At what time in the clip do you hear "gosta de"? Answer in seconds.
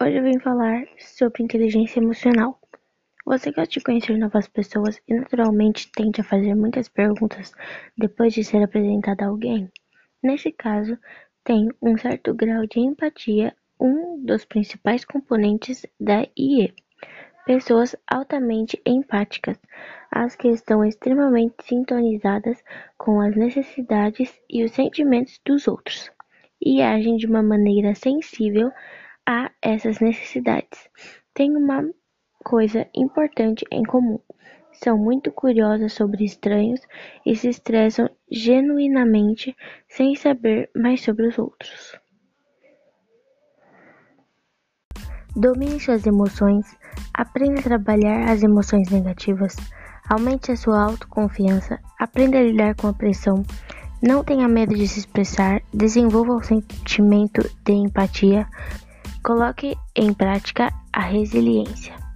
3.50-3.80